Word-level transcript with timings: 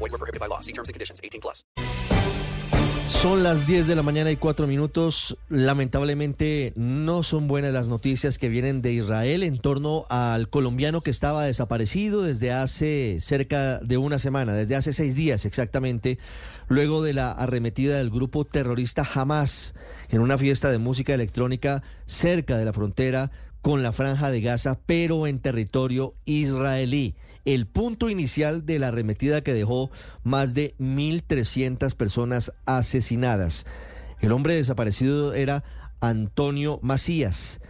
Void 0.00 0.12
were 0.12 0.18
prohibited 0.18 0.40
by 0.40 0.48
law. 0.48 0.60
See 0.60 0.72
terms 0.72 0.88
and 0.88 0.94
conditions. 0.94 1.20
18 1.22 1.40
plus. 1.40 1.64
Son 3.06 3.42
las 3.42 3.66
10 3.66 3.86
de 3.86 3.96
la 3.96 4.02
mañana 4.02 4.30
y 4.30 4.36
4 4.36 4.66
minutos. 4.66 5.36
Lamentablemente 5.50 6.72
no 6.76 7.22
son 7.22 7.48
buenas 7.48 7.72
las 7.72 7.88
noticias 7.88 8.38
que 8.38 8.48
vienen 8.48 8.80
de 8.80 8.92
Israel 8.92 9.42
en 9.42 9.58
torno 9.58 10.06
al 10.08 10.48
colombiano 10.48 11.02
que 11.02 11.10
estaba 11.10 11.44
desaparecido 11.44 12.22
desde 12.22 12.52
hace 12.52 13.18
cerca 13.20 13.78
de 13.80 13.98
una 13.98 14.18
semana, 14.18 14.54
desde 14.54 14.76
hace 14.76 14.94
seis 14.94 15.16
días 15.16 15.44
exactamente, 15.44 16.18
luego 16.68 17.02
de 17.02 17.12
la 17.12 17.32
arremetida 17.32 17.98
del 17.98 18.10
grupo 18.10 18.46
terrorista 18.46 19.06
Hamas 19.12 19.74
en 20.08 20.20
una 20.20 20.38
fiesta 20.38 20.70
de 20.70 20.78
música 20.78 21.12
electrónica 21.12 21.82
cerca 22.06 22.56
de 22.56 22.64
la 22.64 22.72
frontera 22.72 23.32
con 23.62 23.82
la 23.82 23.92
franja 23.92 24.30
de 24.30 24.40
Gaza, 24.40 24.78
pero 24.86 25.26
en 25.26 25.38
territorio 25.38 26.14
israelí 26.24 27.14
el 27.44 27.66
punto 27.66 28.10
inicial 28.10 28.66
de 28.66 28.78
la 28.78 28.88
arremetida 28.88 29.42
que 29.42 29.54
dejó 29.54 29.90
más 30.22 30.54
de 30.54 30.74
1.300 30.78 31.94
personas 31.94 32.52
asesinadas. 32.66 33.66
El 34.20 34.32
hombre 34.32 34.54
desaparecido 34.54 35.34
era 35.34 35.64
Antonio 36.00 36.78
Macías, 36.82 37.60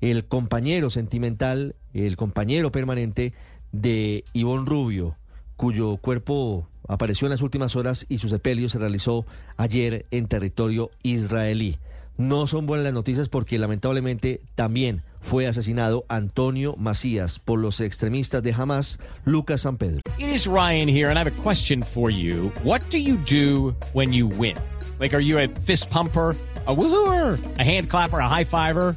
el 0.00 0.26
compañero 0.26 0.90
sentimental, 0.90 1.76
el 1.92 2.16
compañero 2.16 2.72
permanente 2.72 3.34
de 3.72 4.24
Ivonne 4.32 4.66
Rubio, 4.66 5.16
cuyo 5.56 5.98
cuerpo 5.98 6.68
apareció 6.88 7.26
en 7.26 7.30
las 7.30 7.42
últimas 7.42 7.76
horas 7.76 8.06
y 8.08 8.18
su 8.18 8.28
sepelio 8.28 8.68
se 8.68 8.78
realizó 8.78 9.26
ayer 9.56 10.06
en 10.10 10.26
territorio 10.26 10.90
israelí. 11.02 11.78
No 12.16 12.46
son 12.46 12.66
buenas 12.66 12.84
las 12.84 12.94
noticias 12.94 13.28
porque 13.28 13.58
lamentablemente 13.58 14.40
también 14.54 15.02
fue 15.20 15.46
asesinado 15.46 16.04
Antonio 16.08 16.74
Macías 16.76 17.38
por 17.38 17.58
los 17.58 17.80
extremistas 17.80 18.42
de 18.42 18.52
Hamas, 18.52 18.98
Lucas 19.24 19.62
San 19.62 19.76
Pedro. 19.76 20.00
It 20.18 20.28
is 20.28 20.46
Ryan 20.46 20.88
here, 20.88 21.10
and 21.10 21.18
I 21.18 21.22
have 21.22 21.38
a 21.38 21.42
question 21.42 21.82
for 21.82 22.10
you. 22.10 22.50
What 22.62 22.82
do 22.90 22.98
you 22.98 23.16
do 23.16 23.74
when 23.92 24.12
you 24.12 24.26
win? 24.26 24.56
Like, 24.98 25.14
are 25.14 25.22
you 25.22 25.38
a 25.38 25.48
fist 25.48 25.90
pumper? 25.90 26.34
a 26.66 26.74
woohooer, 26.76 27.58
a 27.58 27.64
hand 27.64 27.88
clapper, 27.88 28.18
a 28.18 28.28
high 28.28 28.44
fiver. 28.44 28.96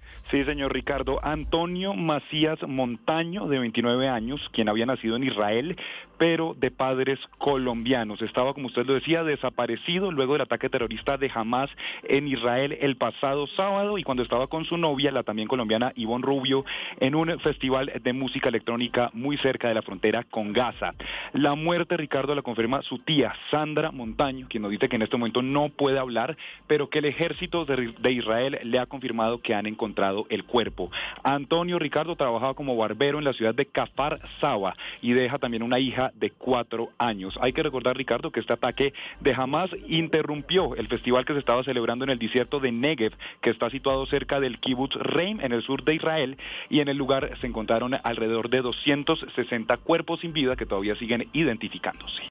Sí, 0.31 0.45
señor 0.45 0.73
Ricardo. 0.73 1.19
Antonio 1.23 1.93
Macías 1.93 2.59
Montaño, 2.65 3.47
de 3.47 3.59
29 3.59 4.07
años, 4.07 4.39
quien 4.53 4.69
había 4.69 4.85
nacido 4.85 5.17
en 5.17 5.25
Israel, 5.25 5.75
pero 6.17 6.55
de 6.57 6.71
padres 6.71 7.19
colombianos. 7.37 8.21
Estaba, 8.21 8.53
como 8.53 8.67
usted 8.67 8.85
lo 8.85 8.93
decía, 8.93 9.23
desaparecido 9.23 10.11
luego 10.11 10.33
del 10.33 10.43
ataque 10.43 10.69
terrorista 10.69 11.17
de 11.17 11.31
Hamas 11.33 11.69
en 12.03 12.27
Israel 12.27 12.77
el 12.79 12.95
pasado 12.95 13.47
sábado 13.47 13.97
y 13.97 14.03
cuando 14.03 14.23
estaba 14.23 14.47
con 14.47 14.63
su 14.63 14.77
novia, 14.77 15.11
la 15.11 15.23
también 15.23 15.47
colombiana 15.47 15.91
Ivonne 15.95 16.25
Rubio, 16.25 16.63
en 16.99 17.15
un 17.15 17.39
festival 17.39 17.91
de 18.01 18.13
música 18.13 18.49
electrónica 18.49 19.09
muy 19.13 19.37
cerca 19.37 19.67
de 19.67 19.73
la 19.73 19.81
frontera 19.81 20.23
con 20.29 20.53
Gaza. 20.53 20.93
La 21.33 21.55
muerte, 21.55 21.97
Ricardo, 21.97 22.35
la 22.35 22.41
confirma 22.41 22.83
su 22.83 22.99
tía, 22.99 23.33
Sandra 23.49 23.91
Montaño, 23.91 24.47
quien 24.47 24.63
nos 24.63 24.71
dice 24.71 24.89
que 24.89 24.95
en 24.97 25.01
este 25.01 25.17
momento 25.17 25.41
no 25.41 25.69
puede 25.69 25.99
hablar, 25.99 26.37
pero 26.67 26.89
que 26.89 26.99
el 26.99 27.05
ejército 27.05 27.65
de, 27.65 28.11
Israel 28.11 28.59
le 28.63 28.79
ha 28.79 28.85
confirmado 28.85 29.41
que 29.41 29.55
han 29.55 29.65
encontrado 29.65 30.00
el 30.29 30.43
cuerpo. 30.45 30.91
Antonio 31.23 31.79
Ricardo 31.79 32.15
trabajaba 32.15 32.53
como 32.53 32.75
barbero 32.75 33.19
en 33.19 33.25
la 33.25 33.33
ciudad 33.33 33.53
de 33.53 33.65
Kafar 33.65 34.19
Sawa 34.39 34.75
y 35.01 35.13
deja 35.13 35.37
también 35.37 35.63
una 35.63 35.79
hija 35.79 36.11
de 36.15 36.31
cuatro 36.31 36.89
años. 36.97 37.37
Hay 37.41 37.53
que 37.53 37.63
recordar, 37.63 37.95
Ricardo, 37.95 38.31
que 38.31 38.39
este 38.39 38.53
ataque 38.53 38.93
de 39.19 39.33
Hamas 39.33 39.69
interrumpió 39.87 40.75
el 40.75 40.87
festival 40.87 41.25
que 41.25 41.33
se 41.33 41.39
estaba 41.39 41.63
celebrando 41.63 42.05
en 42.05 42.11
el 42.11 42.19
desierto 42.19 42.59
de 42.59 42.71
Negev, 42.71 43.13
que 43.41 43.49
está 43.49 43.69
situado 43.69 44.05
cerca 44.05 44.39
del 44.39 44.59
kibbutz 44.59 44.95
Reim, 44.95 45.39
en 45.41 45.51
el 45.51 45.63
sur 45.63 45.83
de 45.83 45.95
Israel, 45.95 46.37
y 46.69 46.79
en 46.79 46.87
el 46.87 46.97
lugar 46.97 47.37
se 47.41 47.47
encontraron 47.47 47.95
alrededor 48.03 48.49
de 48.49 48.61
260 48.61 49.77
cuerpos 49.77 50.21
sin 50.21 50.33
vida 50.33 50.55
que 50.55 50.65
todavía 50.65 50.95
siguen 50.95 51.29
identificándose. 51.33 52.30